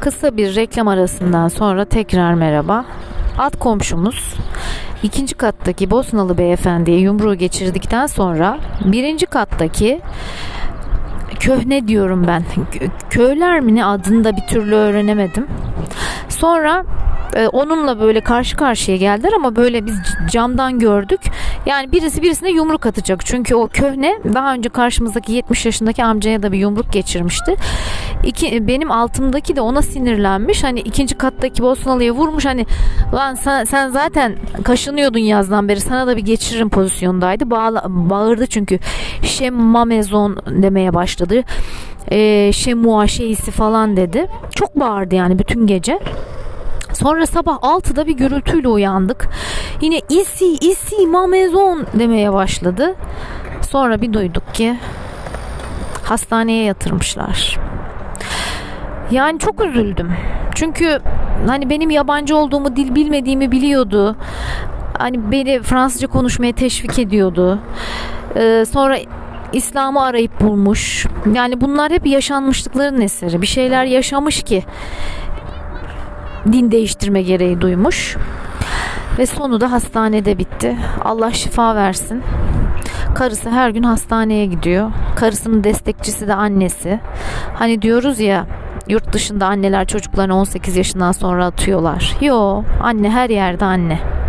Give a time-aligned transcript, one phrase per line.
[0.00, 2.84] Kısa bir reklam arasından sonra tekrar merhaba.
[3.38, 4.34] Alt komşumuz
[5.02, 10.00] ikinci kattaki Bosnalı beyefendiye yumruğu geçirdikten sonra birinci kattaki
[11.40, 12.44] köhne diyorum ben.
[13.10, 15.46] Köyler mi ne adını da bir türlü öğrenemedim.
[16.28, 16.84] Sonra
[17.36, 19.94] e, onunla böyle karşı karşıya geldiler ama böyle biz
[20.30, 21.20] camdan gördük.
[21.66, 23.26] Yani birisi birisine yumruk atacak.
[23.26, 27.56] Çünkü o köhne daha önce karşımızdaki 70 yaşındaki amcaya da bir yumruk geçirmişti.
[28.24, 30.64] İki, benim altımdaki de ona sinirlenmiş.
[30.64, 32.44] Hani ikinci kattaki Bosnalı'ya vurmuş.
[32.44, 32.66] Hani
[33.14, 37.50] lan sen, sen zaten kaşınıyordun yazdan beri sana da bir geçiririm pozisyondaydı.
[37.50, 38.78] Bağla, bağırdı çünkü
[39.22, 41.42] şemmamezon demeye başladı.
[42.10, 44.26] E, şemua şeyisi falan dedi.
[44.54, 46.00] Çok bağırdı yani bütün gece.
[46.92, 49.28] Sonra sabah 6'da bir gürültüyle uyandık.
[49.80, 52.94] Yine isi isi mamezon demeye başladı.
[53.70, 54.76] Sonra bir duyduk ki
[56.04, 57.58] hastaneye yatırmışlar.
[59.10, 60.12] Yani çok üzüldüm.
[60.54, 61.00] Çünkü
[61.46, 64.16] hani benim yabancı olduğumu, dil bilmediğimi biliyordu.
[64.98, 67.58] Hani beni Fransızca konuşmaya teşvik ediyordu.
[68.36, 68.96] Ee, sonra
[69.52, 71.06] İslam'ı arayıp bulmuş.
[71.34, 73.42] Yani bunlar hep yaşanmışlıkların eseri.
[73.42, 74.64] Bir şeyler yaşamış ki
[76.52, 78.16] din değiştirme gereği duymuş.
[79.18, 80.76] Ve sonu da hastanede bitti.
[81.04, 82.22] Allah şifa versin.
[83.14, 84.90] Karısı her gün hastaneye gidiyor.
[85.16, 87.00] Karısının destekçisi de annesi.
[87.54, 88.46] Hani diyoruz ya
[88.88, 92.16] yurt dışında anneler çocuklarını 18 yaşından sonra atıyorlar.
[92.20, 94.19] Yo anne her yerde anne.